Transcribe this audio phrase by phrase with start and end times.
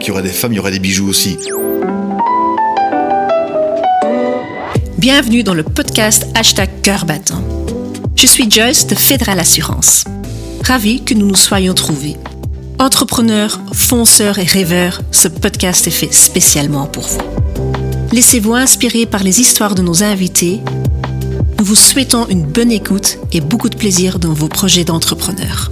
[0.00, 1.36] qu'il y aura des femmes, il y aura des bijoux aussi.
[4.98, 7.44] Bienvenue dans le podcast Hashtag Cœur battant.
[8.16, 10.04] Je suis Joyce de Fédéral Assurance.
[10.64, 12.16] Ravi que nous nous soyons trouvés.
[12.78, 17.20] Entrepreneurs, fonceurs et rêveurs, ce podcast est fait spécialement pour vous.
[18.12, 20.60] Laissez-vous inspirer par les histoires de nos invités.
[21.58, 25.70] Nous vous souhaitons une bonne écoute et beaucoup de plaisir dans vos projets d'entrepreneurs.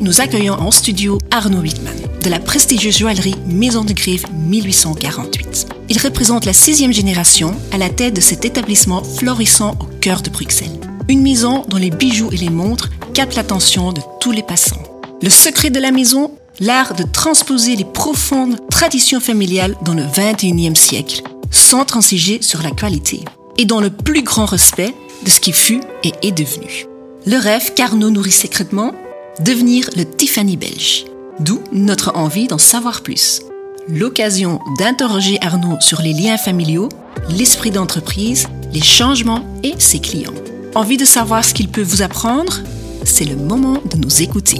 [0.00, 5.68] Nous accueillons en studio Arnaud Wittmann de la prestigieuse joaillerie Maison de Grive 1848.
[5.88, 10.30] Il représente la sixième génération à la tête de cet établissement florissant au cœur de
[10.30, 10.78] Bruxelles.
[11.08, 14.82] Une maison dont les bijoux et les montres captent l'attention de tous les passants.
[15.22, 20.74] Le secret de la maison, l'art de transposer les profondes traditions familiales dans le 21e
[20.74, 23.24] siècle, sans transiger sur la qualité,
[23.56, 24.94] et dans le plus grand respect
[25.24, 26.86] de ce qui fut et est devenu.
[27.24, 28.92] Le rêve qu'Arnaud nourrit secrètement,
[29.40, 31.04] devenir le Tiffany belge.
[31.40, 33.42] D'où notre envie d'en savoir plus.
[33.88, 36.88] L'occasion d'interroger Arnaud sur les liens familiaux,
[37.28, 40.34] l'esprit d'entreprise, les changements et ses clients.
[40.74, 42.60] Envie de savoir ce qu'il peut vous apprendre?
[43.04, 44.58] C'est le moment de nous écouter.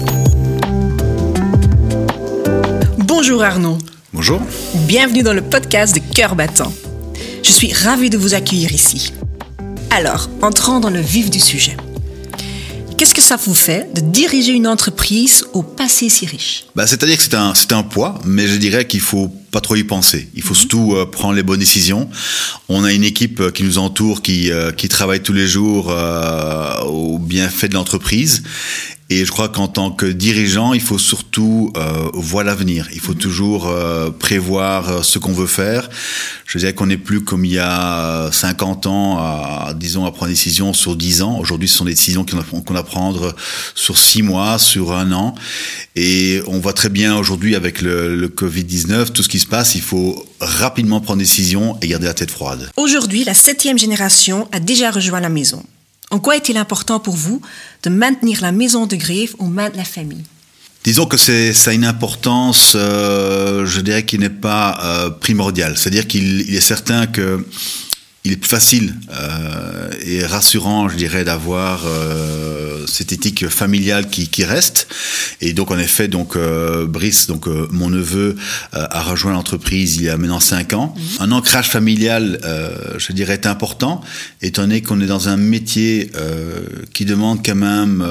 [2.99, 3.77] Bonjour Arnaud.
[4.13, 4.39] Bonjour.
[4.87, 6.71] Bienvenue dans le podcast de Cœur battant.
[7.43, 9.11] Je suis ravie de vous accueillir ici.
[9.89, 11.75] Alors, entrons dans le vif du sujet.
[12.97, 17.15] Qu'est-ce que ça vous fait de diriger une entreprise au passé si riche bah, C'est-à-dire
[17.15, 20.29] que c'est un, un poids, mais je dirais qu'il faut pas trop y penser.
[20.33, 20.59] Il faut mhm.
[20.59, 22.09] surtout euh, prendre les bonnes décisions.
[22.69, 25.93] On a une équipe euh, qui nous entoure, qui, euh, qui travaille tous les jours
[26.87, 28.41] au bienfait de l'entreprise.
[29.09, 32.89] Et je crois qu'en tant que dirigeant, il faut surtout euh, voir l'avenir.
[32.93, 33.19] Il faut mhm.
[33.19, 35.89] toujours euh, prévoir euh, ce qu'on veut faire.
[36.45, 40.27] Je dirais qu'on n'est plus comme il y a 50 ans, à, disons, à prendre
[40.27, 41.39] des décisions sur 10 ans.
[41.39, 43.33] Aujourd'hui, ce sont des décisions qu'on a, a prendre
[43.75, 45.35] sur 6 mois, sur un an.
[45.95, 49.75] Et on voit très bien aujourd'hui avec le, le Covid-19, tout ce qui se passe,
[49.75, 52.69] il faut rapidement prendre des décisions et garder la tête froide.
[52.75, 55.63] Aujourd'hui, la septième génération a déjà rejoint la maison.
[56.09, 57.41] En quoi est-il important pour vous
[57.83, 60.23] de maintenir la maison de griffe au main de la famille?
[60.83, 65.77] Disons que ça a une importance, euh, je dirais, qui n'est pas euh, primordiale.
[65.77, 67.45] C'est-à-dire qu'il est certain que
[68.27, 74.27] il est plus facile euh, et rassurant, je dirais, d'avoir euh, cette éthique familiale qui,
[74.27, 74.87] qui, reste.
[75.41, 78.35] Et donc, en effet, donc euh, Brice, donc euh, mon neveu,
[78.73, 80.93] euh, a rejoint l'entreprise il y a maintenant cinq ans.
[80.95, 81.03] Mhm.
[81.19, 82.39] Un ancrage familial,
[82.97, 84.01] je dirais, est important,
[84.41, 86.11] étant donné qu'on est dans un métier
[86.93, 88.05] qui demande quand même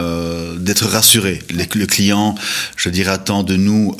[0.59, 1.43] d'être rassuré.
[1.50, 2.34] le client,
[2.77, 3.97] je dirais, attend de nous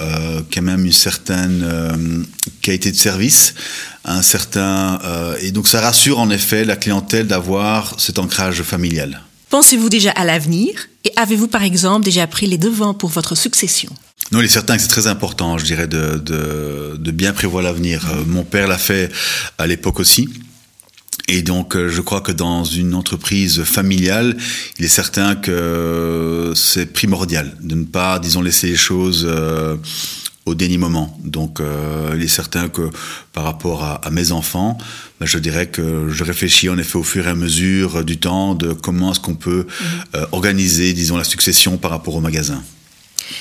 [0.53, 2.27] quand même une certaine
[2.61, 3.55] qualité de service
[4.07, 9.21] un certain euh, et donc ça rassure en effet la clientèle d'avoir cet ancrage familial.
[9.57, 13.89] Pensez-vous déjà à l'avenir et avez-vous par exemple déjà pris les devants pour votre succession?
[14.31, 18.07] Non, il est certain que c'est très important, je dirais, de, bien prévoir l'avenir.
[18.11, 19.11] Euh, mon père l'a fait
[19.57, 20.29] à l'époque aussi.
[21.27, 24.37] Et donc, euh, je crois que dans une entreprise familiale,
[24.79, 29.27] il est certain que c'est primordial de ne pas, disons, laisser les choses
[30.47, 31.19] au dernier moment.
[31.23, 32.89] Donc, euh, il est certain que
[33.33, 34.79] par rapport à, mes enfants,
[35.21, 38.55] ben, je dirais que je réfléchis en effet au fur et à mesure du temps
[38.55, 39.87] de comment est-ce qu'on peut mhm.
[40.15, 42.63] euh, organiser, disons, la succession par rapport au magasin.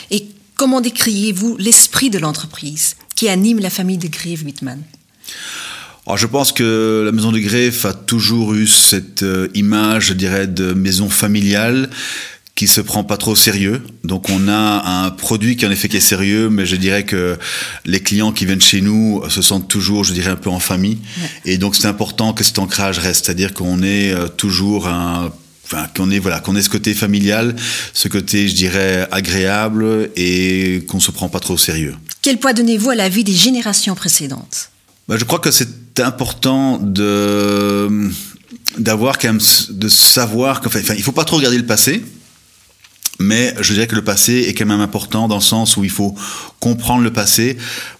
[0.09, 4.81] Et comment décriez-vous l'esprit de l'entreprise qui anime la famille de Grieve Wittmann?
[6.07, 10.13] Alors, je pense que la maison de Greffe a toujours eu cette euh, image, je
[10.13, 11.89] dirais, de maison familiale
[12.55, 13.83] qui se prend pas trop au sérieux.
[14.05, 17.37] Donc on a un produit qui en effet qui est sérieux, mais je dirais que
[17.85, 20.99] les clients qui viennent chez nous se sentent toujours, je dirais, un peu en famille.
[21.43, 25.31] Et donc c'est important que cet ancrage reste, c'est-à-dire qu'on est euh, toujours un
[25.67, 27.55] Enfin, qu'on ait voilà qu'on ait ce côté familial,
[27.91, 31.95] ce côté je dirais agréable et qu'on se prend pas trop au sérieux.
[32.21, 34.69] Quel poids donnez-vous à la vie des générations précédentes?
[35.07, 38.11] Bah, je crois que c'est important de
[38.77, 39.41] d'avoir quand même
[39.71, 42.03] de savoir qu'enfin il faut pas trop regarder le passé
[43.19, 45.89] mais je dirais que le passé est quand même important dans le sens où il
[45.89, 46.15] faut
[46.59, 47.57] comprendre le passé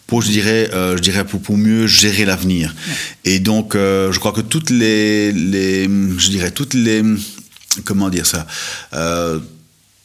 [0.08, 2.76] pour, je dirais, euh, je dirais pour, pour mieux gérer l'avenir.
[3.24, 7.04] Et donc, euh, je crois que toutes les, les, je dirais, toutes les,
[7.86, 8.46] comment dire ça,
[8.94, 9.40] euh,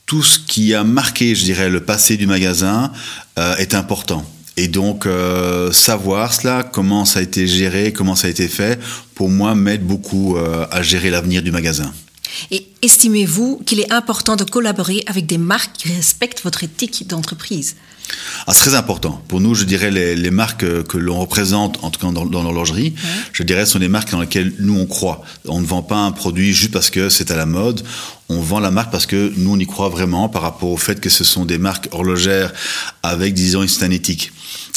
[0.07, 2.93] tout ce qui a marqué, je dirais, le passé du magasin
[3.39, 4.25] euh, est important.
[4.57, 8.81] Et donc, euh, savoir cela, comment ça a été géré, comment ça a été fait,
[9.15, 11.93] pour moi, m'aide beaucoup euh, à gérer l'avenir du magasin.
[12.50, 17.77] Et estimez-vous qu'il est important de collaborer avec des marques qui respectent votre éthique d'entreprise?
[18.47, 19.23] Ah, c'est très important.
[19.29, 22.43] Pour nous, je dirais, les, les marques que l'on représente, en tout cas dans, dans
[22.43, 22.95] l'horlogerie,
[23.33, 25.23] je dirais, sont des marques dans lesquelles nous, on croit.
[25.47, 27.83] On ne vend pas un produit juste parce que c'est à la mode.
[28.29, 31.01] On vend la marque parce que nous, on y croit vraiment par rapport au fait
[31.01, 32.53] que ce sont des marques horlogères
[33.03, 34.33] avec, disons, une stanétique.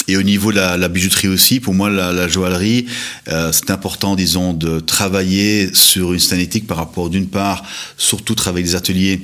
[0.07, 2.87] Et au niveau de la, la, bijouterie aussi, pour moi, la, la joaillerie,
[3.29, 7.63] euh, c'est important, disons, de travailler sur une stanétique par rapport, d'une part,
[7.97, 9.21] surtout travailler des ateliers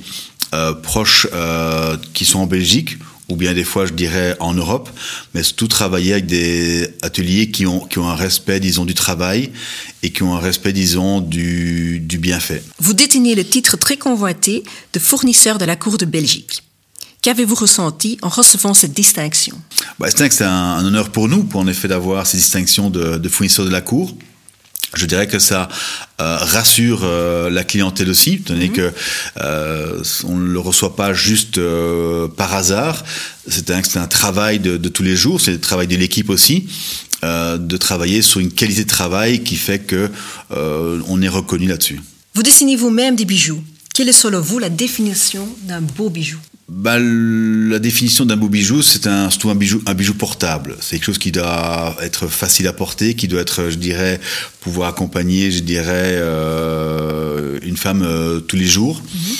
[0.54, 2.98] euh, proches euh, qui sont en Belgique,
[3.30, 4.90] ou bien des fois, je dirais, en Europe,
[5.34, 9.50] mais tout travailler avec des ateliers qui ont, qui ont un respect, disons, du travail
[10.02, 12.62] et qui ont un respect, disons, du, du bienfait.
[12.78, 16.62] Vous détenez le titre très convoité de fournisseur de la Cour de Belgique.
[17.22, 19.60] Qu'avez-vous ressenti en recevant cette distinction?
[19.98, 23.28] Bah, C'est un, un, honneur pour nous, pour en effet d'avoir ces distinctions de, de
[23.28, 24.14] fournisseur de la Cour.
[24.94, 25.68] Je dirais que ça
[26.20, 28.72] euh, rassure euh, la clientèle aussi, étant donné mmh.
[28.72, 28.92] que
[29.40, 31.60] euh, on ne le reçoit pas juste
[32.36, 33.04] par hasard.
[33.48, 36.68] C'est un, un, travail de, de, tous les jours, c'est le travail de l'équipe aussi,
[37.22, 40.10] de travailler sur une qualité de travail qui fait que
[40.52, 42.00] euh, on est reconnu là-dessus.
[42.34, 43.62] Vous dessinez vous-même des bijoux.
[43.94, 46.38] Quelle est selon vous la définition d'un beau bijou?
[46.70, 50.76] Bah, la définition d'un beau bijou, c'est un, surtout un bijou, un bijou portable.
[50.80, 54.20] C'est quelque chose qui doit être facile à porter, qui doit être, je dirais,
[54.60, 59.02] pouvoir accompagner, je dirais, euh, une femme euh, tous les jours.
[59.02, 59.36] Mm -hmm.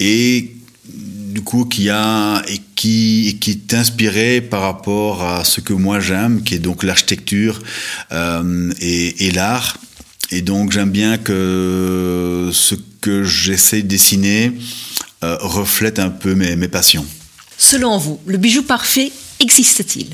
[0.00, 0.50] Et
[1.34, 6.00] du coup, qui a et qui, qui est inspiré par rapport à ce que moi
[6.00, 7.56] j'aime, qui est donc l'architecture
[8.10, 9.76] euh, et, et l'art.
[10.30, 14.52] Et donc j'aime bien que ce que j'essaie de dessiner
[15.24, 17.04] euh, reflète un peu mes, mes, passions.
[17.56, 19.10] Selon vous, le bijou parfait
[19.40, 20.06] existe-t-il?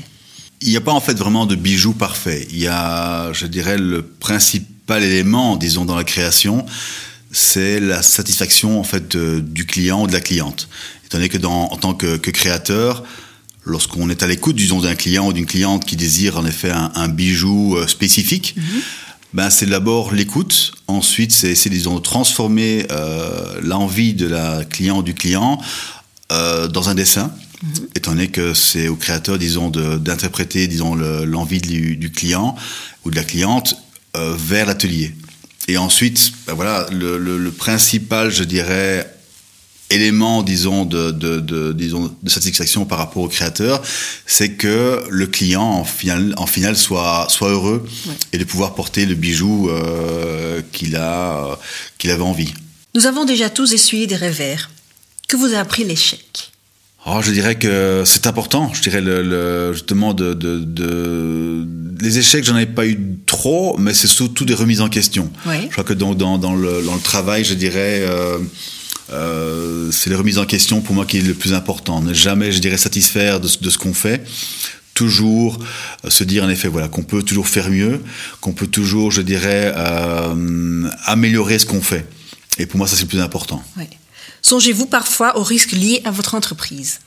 [0.61, 2.47] Il n'y a pas en fait vraiment de bijou parfait.
[2.49, 6.65] Il y a, je dirais, le principal élément, disons, dans la création,
[7.31, 10.69] c'est la satisfaction en fait de, du client ou de la cliente.
[11.05, 13.03] Étant donné que dans, en tant que, que créateur,
[13.63, 16.91] lorsqu'on est à l'écoute, disons, d'un client ou d'une cliente qui désire en effet un,
[16.95, 18.81] un bijou euh, spécifique, -hmm
[19.35, 20.71] ben, c'est d'abord l'écoute.
[20.87, 25.61] Ensuite, c'est, disons, transformer euh, l'envie de la client du client
[26.31, 27.27] euh, dans un dessin.
[27.61, 27.97] Mm -hmm.
[27.97, 32.55] étant donné que c'est au créateur, disons, de, d'interpréter, disons, le, l'envie du, du, client
[33.03, 33.75] ou de la cliente
[34.15, 35.13] euh, vers l'atelier.
[35.67, 38.93] Et ensuite, ben voilà, le, le, le, principal, je dirais,
[39.89, 43.81] élément, disons, de, de, de, disons, de satisfaction par rapport au créateur,
[44.25, 48.13] c'est que le client, en final, en final soit, soit heureux ouais.
[48.33, 51.59] et de pouvoir porter le bijou euh, qu'il a,
[51.97, 52.53] qu'il avait envie.
[52.95, 54.71] Nous avons déjà tous essuyé des revers.
[55.27, 56.51] Que vous a appris l'échec?
[57.07, 58.71] Oh, je dirais que c'est important.
[58.73, 61.67] Je dirais le, le justement de, de, de,
[62.01, 65.31] les échecs, j'en ai pas eu trop, mais c'est surtout des remises en question.
[65.45, 68.01] Je crois que dans, dans, dans, le, dans le travail, je dirais.
[68.01, 68.39] Euh,
[69.11, 72.01] euh, c'est les remises en question pour moi qui est le plus important.
[72.01, 74.23] Ne jamais, je dirais, satisfaire de, de ce qu'on fait.
[74.93, 75.59] Toujours
[76.07, 78.01] se dire en effet voilà qu'on peut toujours faire mieux,
[78.39, 82.05] qu'on peut toujours, je dirais, euh, améliorer ce qu'on fait.
[82.57, 83.61] Et pour moi, ça c'est le plus important.
[84.41, 86.99] Songez-vous parfois aux risques liés à votre entreprise?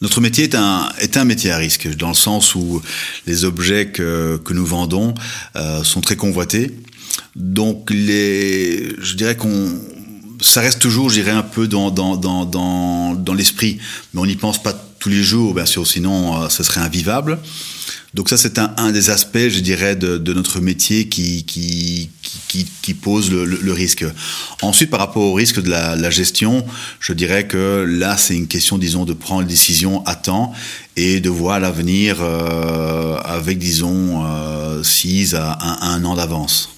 [0.00, 2.82] Notre métier est un, est un métier à risque, dans le sens où
[3.26, 5.14] les objets que, que nous vendons
[5.54, 6.74] euh, sont très convoités.
[7.34, 9.78] Donc, les, je dirais qu'on
[10.40, 13.78] ça reste toujours, je dirais, un peu dans, dans, dans, dans, dans l'esprit.
[14.12, 17.38] Mais on n'y pense pas tous les jours, bien sûr, sinon euh, ce serait invivable.
[18.14, 22.08] Donc ça, c'est un, un, des aspects, je dirais, de, de notre métier qui, qui,
[22.48, 24.06] qui, qui pose le, le, risque.
[24.62, 26.64] Ensuite, par rapport au risque de la, la gestion,
[26.98, 30.54] je dirais que là, c'est une question, disons, de prendre les décisions à temps
[30.96, 36.75] et de voir l'avenir euh, avec, disons, euh, 6 à un, un an d'avance.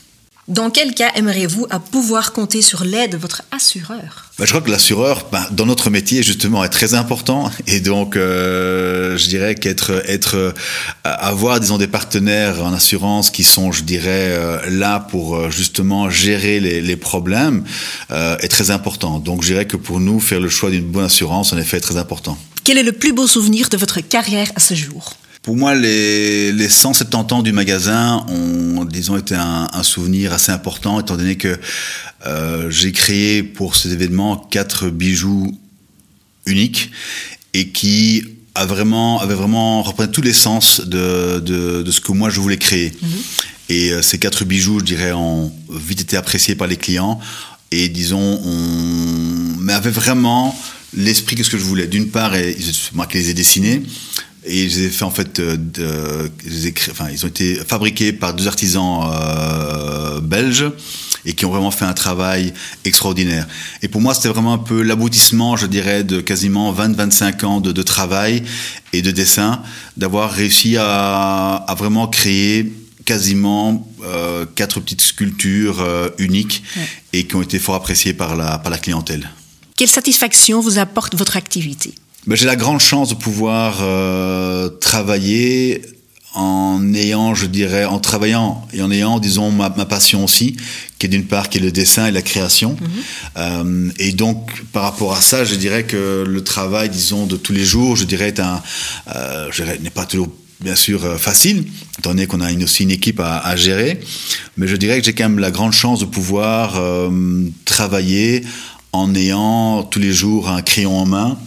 [0.49, 4.31] Dans quel cas aimeriez-vous à pouvoir compter sur l'aide de votre assureur?
[4.39, 7.51] Bah, Je crois que l'assureur, bah, dans notre métier, justement, est très important.
[7.67, 10.53] Et donc, euh, je dirais qu'être, être, euh,
[11.05, 16.61] avoir, disons, des partenaires en assurance qui sont, je dirais, euh, là pour justement gérer
[16.61, 17.65] les, les problèmes
[18.11, 19.19] est très important.
[19.19, 21.81] Donc, je dirais que pour nous, faire le choix d'une bonne assurance, en effet, est
[21.81, 22.39] très important.
[22.65, 25.13] Quel est le plus beau souvenir de votre carrière à ce jour?
[25.49, 30.53] Pour moi, les, les 170 ans du magasin ont, disons, été un, un souvenir assez
[30.53, 31.59] important, étant donné que
[32.27, 35.59] euh, j'ai créé pour ces événements quatre bijoux
[36.45, 36.91] uniques
[37.55, 38.25] et qui
[38.55, 42.41] a vraiment, avait vraiment représenté tous les sens de, de, de, ce que moi je
[42.41, 42.91] voulais créer.
[42.91, 43.07] -hmm.
[43.71, 47.19] Et euh, ces quatre bijoux, je dirais, ont vite été appréciés par les clients
[47.71, 50.55] et disons, on, mais avait vraiment
[50.95, 51.87] l'esprit que ce que je voulais.
[51.87, 52.57] D'une part, et,
[52.93, 53.83] moi qui les ai dessinés,
[54.45, 58.13] et je les ai fait en fait de, de ils, enfin, ils ont été fabriqués
[58.13, 60.71] par deux artisans euh, belges
[61.25, 62.55] et qui ont vraiment fait un travail
[62.85, 63.47] extraordinaire.
[63.83, 67.83] Et pour moi, c'était vraiment un peu l'aboutissement, je dirais, de quasiment 20-25 ans de,
[67.83, 68.43] travail
[68.93, 69.63] et de dessin,
[69.97, 72.73] d'avoir réussi à, vraiment créer
[73.05, 76.63] quasiment euh, quatre petites sculptures euh, uniques
[77.13, 79.29] et qui ont été fort appréciées par la, par la clientèle.
[79.77, 81.95] Quelle satisfaction vous apporte votre activité?
[82.29, 85.81] Ben, J'ai la grande chance de pouvoir euh, travailler
[86.35, 90.57] en ayant, je dirais, en travaillant et en ayant, disons, ma, passion aussi,
[90.99, 92.77] qui est d'une part qui est le dessin et la création.
[92.81, 92.89] Mhm.
[93.39, 97.55] Euh, et donc, par rapport à ça, je dirais que le travail, disons, de tous
[97.55, 98.63] les jours, je dirais, est un,
[99.17, 100.29] euh, n'est pas toujours
[100.61, 101.65] bien sûr facile,
[101.99, 104.01] étant donné qu'on a une, aussi une équipe à, à, gérer.
[104.57, 107.11] Mais je dirais que j'ai quand même la grande chance de pouvoir euh,
[107.65, 108.45] travailler
[108.93, 111.39] en ayant tous les jours un crayon en main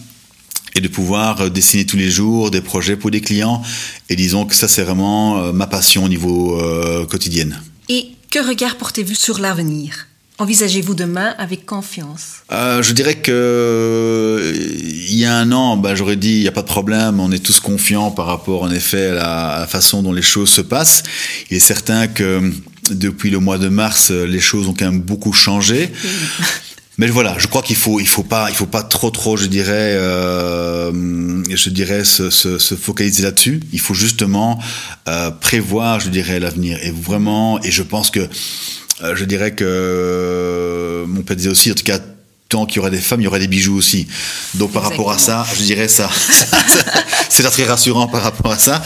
[0.76, 3.62] et de pouvoir euh, dessiner tous les jours des projets pour des clients.
[4.10, 7.50] Et disons que ça, c'est vraiment euh, ma passion au niveau euh, quotidien.
[7.90, 10.08] Et que regard portez-vous sur l'avenir?
[10.40, 12.38] Envisagez-vous demain avec confiance?
[12.52, 16.52] Euh, Je dirais que il y a un an, ben, j'aurais dit il n'y a
[16.52, 19.68] pas de problème, on est tous confiants par rapport en effet à la, à la,
[19.68, 21.04] façon dont les choses se passent.
[21.52, 22.52] Il est certain que
[22.90, 25.92] depuis le mois de mars, les choses ont quand même beaucoup changé.
[26.98, 29.48] Mais voilà, je crois qu'il faut, il faut pas, il faut pas trop, trop, je
[29.48, 30.92] dirais, euh,
[31.50, 33.62] je dirais, se, se, se focaliser là-dessus.
[33.72, 34.60] Il faut justement
[35.08, 36.78] euh, prévoir, je dirais, l'avenir.
[36.84, 38.28] Et vraiment, et je pense que,
[39.04, 42.00] euh, je dirais que mon père disait aussi, en tout cas,
[42.52, 44.08] tant qu'il y aura des femmes, il y aura des bijoux aussi.
[44.56, 46.10] Donc par rapport à ça, je dirais ça.
[47.30, 48.84] c'est très rassurant par rapport à ça.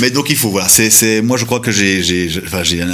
[0.00, 0.68] Mais donc il faut, voilà.
[0.68, 2.88] C'est, moi je crois que j'ai, j'ai, enfin j'ai un,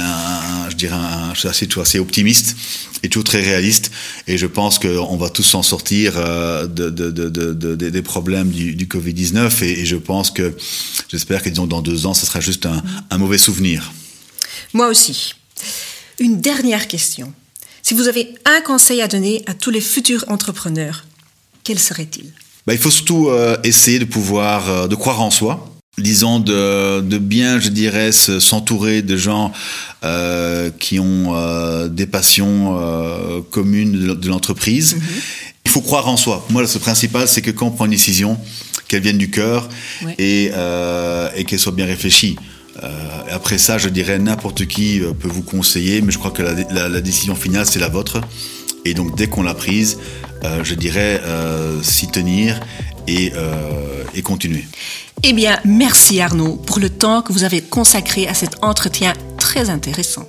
[0.79, 2.55] dirais un, je suis assez, optimiste
[3.03, 3.91] et tout très réaliste.
[4.27, 8.75] Et je pense qu'on va tous s'en sortir euh, de, de, de, des problèmes du,
[8.75, 9.63] du Covid-19.
[9.63, 10.55] Et, je pense que,
[11.09, 13.91] j'espère que disons, dans deux ans, ce sera juste un, un mauvais souvenir.
[14.73, 15.35] Moi aussi.
[16.19, 17.33] Une dernière question.
[17.81, 21.05] Si vous avez un conseil à donner à tous les futurs entrepreneurs,
[21.63, 22.31] quel serait-il?
[22.67, 25.68] Bah, Il faut surtout euh, essayer de pouvoir, euh, de croire en soi
[25.99, 29.51] disons, de, de, bien, je dirais, s'entourer de gens
[30.03, 34.95] euh, qui ont euh, des passions euh, communes de, l'entreprise.
[34.95, 35.01] Mhm.
[35.65, 36.45] Il faut croire en soi.
[36.49, 38.37] Moi, le principal, c'est que quand on prend une décision,
[38.87, 39.69] qu'elle vienne du cœur
[40.17, 40.51] et,
[41.35, 42.37] et qu'elle soit bien réfléchie.
[43.29, 46.89] Après ça, je dirais n'importe qui peut vous conseiller, mais je crois que la, la,
[46.89, 48.19] la décision finale, c'est la vôtre.
[48.83, 49.99] Et donc, dès qu'on l'a prise,
[50.63, 51.21] je dirais
[51.83, 52.59] s'y tenir
[53.07, 53.31] et,
[54.15, 54.65] et continuer.
[55.23, 59.69] Eh bien, merci Arnaud pour le temps que vous avez consacré à cet entretien très
[59.69, 60.25] intéressant.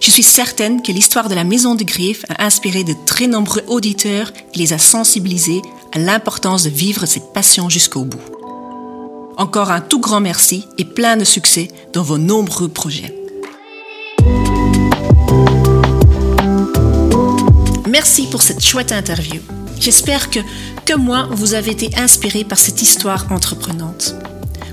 [0.00, 3.62] Je suis certaine que l'histoire de la Maison de Griffes a inspiré de très nombreux
[3.66, 5.60] auditeurs et les a sensibilisés
[5.92, 8.20] à l'importance de vivre cette passion jusqu'au bout.
[9.36, 13.14] Encore un tout grand merci et plein de succès dans vos nombreux projets.
[17.88, 19.40] Merci pour cette chouette interview.
[19.80, 20.40] J'espère que,
[20.86, 24.14] comme moi, vous avez été inspiré par cette histoire entreprenante.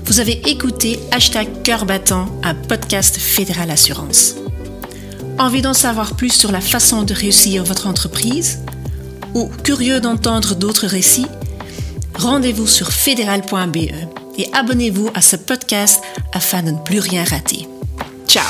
[0.04, 4.36] Vous avez écouté Hashtag Cœur Battant, un podcast Fédéral Assurance.
[5.38, 8.60] Envie d'en savoir plus sur la façon de réussir votre entreprise
[9.34, 11.26] Ou curieux d'entendre d'autres récits?
[12.14, 13.76] Rendez-vous sur fédéral.be
[14.38, 17.68] et abonnez-vous à ce podcast afin de ne plus rien rater.
[18.26, 18.44] Ciao